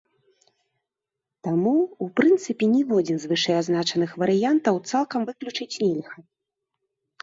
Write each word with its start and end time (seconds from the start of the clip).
Таму 1.47 1.73
ў 1.81 2.05
прынцыпе 2.21 2.65
ніводзін 2.75 3.17
з 3.27 3.31
вышэй 3.35 3.55
азначаных 3.61 4.11
варыянтаў 4.27 4.85
цалкам 4.93 5.21
выключыць 5.33 5.75
нельга. 5.89 6.17